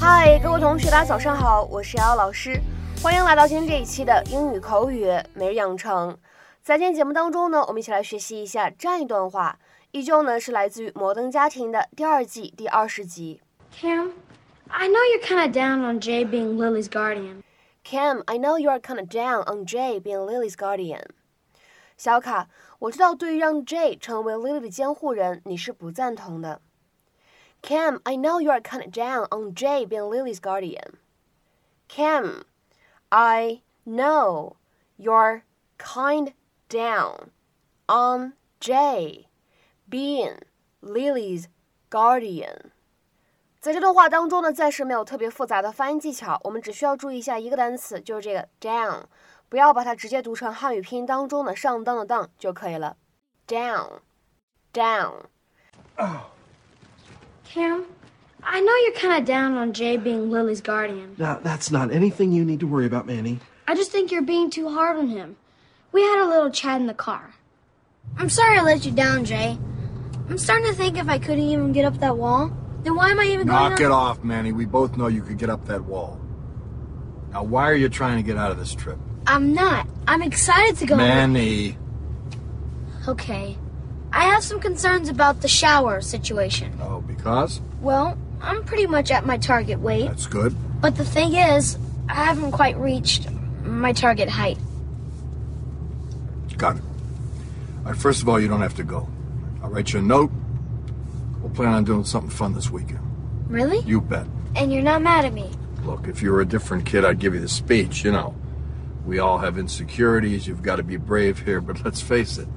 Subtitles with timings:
[0.00, 2.60] 嗨，各位同学，大家早上好，我是瑶瑶老师，
[3.02, 6.16] 欢迎来到今天这一期的英语口语每日养成。
[6.62, 9.58] 在今天节目当中呢，我们一起来学习一下这样一段话，
[9.90, 13.40] 依旧呢是来自于《摩登家庭》的第二季第二十集。
[13.78, 14.12] Cam,
[14.70, 17.42] I know you're kind of down on Jay being Lily's guardian.
[17.84, 21.04] Cam, I know you are kind of down on Jay being Lily's guardian.
[21.96, 26.60] 小卡，我知道对于让 Jay 成为 Lily 的监护人，你是不赞同的。
[27.62, 30.98] Cam, I know you are kind of down on Jay being Lily's guardian.
[31.88, 32.44] Cam,
[33.08, 34.56] I know
[34.96, 35.42] you're
[35.78, 36.34] kind
[36.68, 37.30] down
[37.88, 39.26] on Jay
[39.88, 40.38] being
[40.82, 41.48] Lily's
[41.90, 42.70] guardian.
[43.67, 49.03] 在这段话当中呢，暂时没有特别复杂的发音技巧，我们只需要注意一下一个单词，就是这个 down，
[49.47, 52.97] 不要把它直接读成汉语拼音当中的上当的当就可以了。
[53.47, 55.13] down，down。
[57.45, 57.85] Cam,
[58.41, 61.15] I know you're kind of down on Jay being Lily's guardian.
[61.17, 63.39] Now, that's not anything you need to worry about, Manny.
[63.67, 65.35] I just think you're being too hard on him.
[65.91, 67.33] We had a little chat in the car.
[68.17, 69.57] I'm sorry I let you down, Jay.
[70.29, 72.51] I'm starting to think if I couldn't even get up that wall,
[72.82, 74.52] then why am I even going Knock it off, Manny.
[74.52, 76.20] We both know you could get up that wall.
[77.32, 78.98] Now, why are you trying to get out of this trip?
[79.26, 79.86] I'm not.
[80.06, 80.96] I'm excited to go.
[80.96, 81.76] Manny.
[83.06, 83.56] Okay.
[84.12, 86.78] I have some concerns about the shower situation.
[86.80, 87.60] Oh, because?
[87.80, 90.06] Well, I'm pretty much at my target weight.
[90.06, 90.56] That's good.
[90.80, 91.76] But the thing is,
[92.08, 93.30] I haven't quite reached
[93.62, 94.58] my target height.
[96.56, 96.82] Got it.
[97.84, 99.08] All right, first of all, you don't have to go.
[99.62, 100.30] I'll write you a note.
[101.48, 103.00] We'll plan on doing something fun this weekend.
[103.48, 103.80] Really?
[103.80, 104.26] You bet.
[104.54, 105.50] And you're not mad at me?
[105.82, 108.34] Look, if you were a different kid, I'd give you the speech, you know.
[109.06, 110.46] We all have insecurities.
[110.46, 112.48] You've got to be brave here, but let's face it.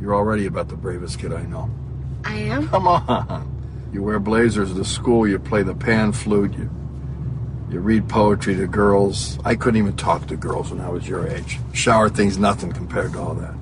[0.00, 1.68] You're already about the bravest kid I know.
[2.24, 2.68] I am?
[2.68, 3.54] Come on.
[3.92, 6.70] You wear blazers to school, you play the pan flute, you
[7.70, 9.38] you read poetry to girls.
[9.44, 11.58] I couldn't even talk to girls when I was your age.
[11.74, 13.54] Shower things nothing compared to all that.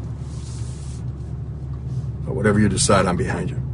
[2.25, 3.66] But whatever you decide, I'm behind you.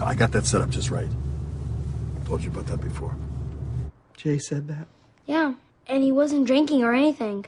[0.00, 1.08] I got that set up just right.
[2.24, 3.14] Told you about that before.
[4.16, 4.86] Jay said that.
[5.26, 5.54] Yeah.
[5.86, 7.46] And he wasn't drinking or anything.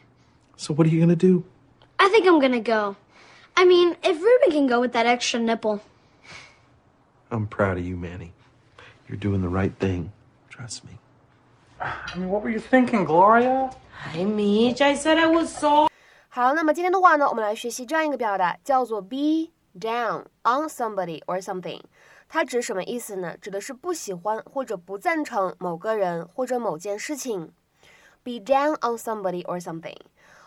[0.56, 1.44] So what are you gonna do?
[1.98, 2.96] I think I'm gonna go.
[3.56, 5.80] I mean, if Ruben can go with that extra nipple.
[7.30, 8.32] I'm proud of you, Manny.
[9.08, 10.12] You're doing the right thing.
[10.48, 10.98] Trust me.
[11.80, 13.70] I mean, what were you thinking, Gloria?
[13.92, 14.80] Hi, Mitch.
[14.80, 15.88] I said I was so.
[16.28, 21.80] 好，那么今天的话呢，我们来学习这样一个表达，叫做 be down on somebody or something。
[22.28, 23.36] 它指什么意思呢？
[23.36, 27.52] 指的是不喜欢或者不赞成某个人或者某件事情。
[28.24, 29.98] be down on somebody or something。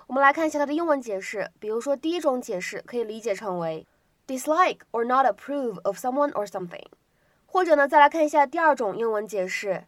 [0.07, 3.85] 我们来看一下它的英文解释，比如说第一种解释可以理解成为
[4.25, 6.85] dislike or not approve of someone or something，
[7.45, 9.85] 或者呢再来看一下第二种英文解释，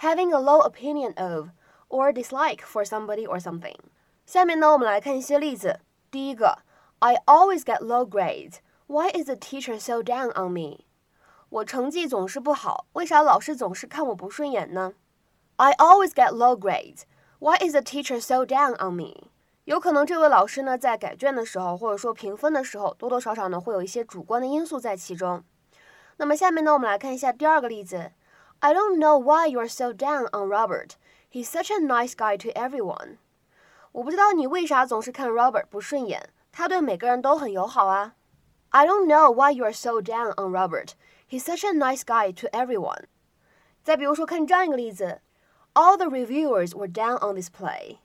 [0.00, 1.48] having a low opinion of
[1.88, 3.76] or dislike for somebody or something。
[4.24, 5.80] 下面呢，我们来看一些例子。
[6.10, 6.58] 第一个，
[7.00, 8.58] I always get low grades.
[8.86, 10.84] Why is the teacher so down on me?
[11.49, 14.93] 我成绩总是不好，为啥老师总是看我不顺眼呢
[15.55, 17.01] ？I always get low grades.
[17.39, 19.29] Why is the teacher so down on me?
[19.63, 25.43] 有可能这位老师呢，在改卷的时候，或者说评分的时候，多多少少呢会有一些主观的因素在其中。
[26.17, 28.11] 那么下面呢，我们来看一下第二个例子。
[28.59, 30.91] I don't know why you are so down on Robert.
[31.31, 33.17] He's such a nice guy to everyone.
[33.93, 38.13] 我不知道你为啥总是看 Robert 不顺眼，他对每个人都很友好啊。
[38.70, 40.94] I don't know why you are so down on Robert.
[41.28, 43.04] He's such a nice guy to everyone.
[43.82, 45.20] 再比如说，看这样一个例子：
[45.74, 47.98] All the reviewers were down on this play.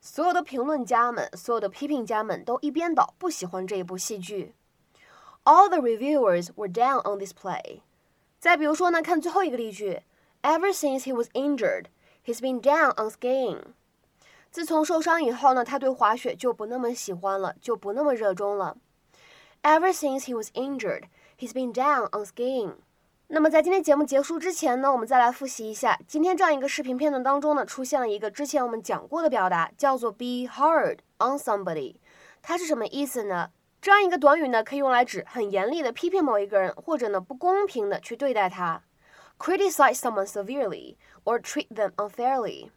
[0.00, 4.54] 所有的评论家们，所有的批评家们都一边倒，不喜欢这一部戏剧。
[5.44, 7.80] All the reviewers were down on this play.
[8.38, 10.02] 再比如说呢，看最后一个例句：
[10.42, 11.86] Ever since he was injured,
[12.24, 13.58] he's been down on skiing.
[14.50, 18.76] 自从受伤以后呢，他对滑雪就不那么喜欢了，就不那么热衷了。
[19.65, 21.03] Ever since he was injured,
[21.37, 22.73] he's been down on skiing.
[23.27, 31.95] 那么在今天节目结束之前呢，我们再来复习一下今天这样一个视频片段当中呢，出现了一个之前我们讲过的表达，叫做 be hard on somebody。
[32.41, 33.51] 它是什么意思呢？
[33.81, 38.83] 这样一个短语呢，可以用来指很严厉的批评某一个人，或者呢不公平的去对待他。
[39.39, 42.69] Criticize someone severely or treat them unfairly。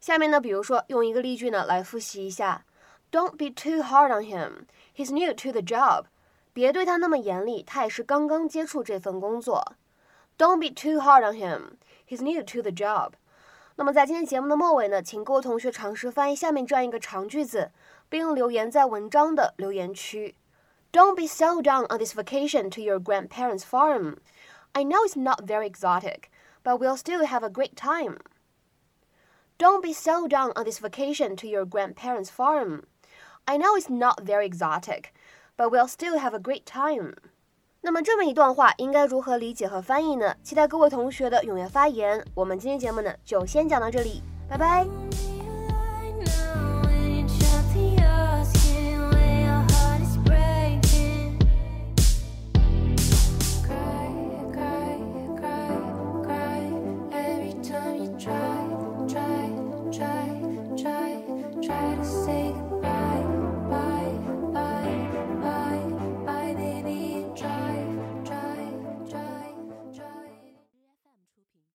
[0.00, 2.64] 下面呢，比如说用一个例句呢来复习一下
[3.12, 4.64] ：Don't be too hard on him.
[4.96, 6.06] He's new to the job.
[6.53, 9.75] 别对他那么严厉，他也是刚刚接触这份工作。
[10.37, 11.77] Don't be too hard on him.
[12.07, 13.13] He's new to the job.
[13.75, 17.71] 那么在今天节目的末尾呢，请各位同学尝试翻译下面这样一个长句子，
[18.07, 20.35] 并留言在文章的留言区。
[20.93, 24.19] Don't be so down on this vacation to your grandparents' farm.
[24.71, 26.29] I know it's not very exotic,
[26.63, 28.19] but we'll still have a great time.
[29.57, 32.83] Don't be so down on this vacation to your grandparents' farm.
[33.45, 35.13] I know it's not very exotic,
[35.60, 37.12] but we'll still have a great time。
[37.82, 40.34] 那么这么一段话应该如何理解和翻译呢？
[40.42, 42.24] 期待各位同学的踊跃发言。
[42.34, 44.86] 我们今天节目呢就先讲到这里，拜拜。
[58.18, 58.66] Try,
[59.08, 60.26] try,
[60.76, 61.08] try,
[61.62, 62.39] try to say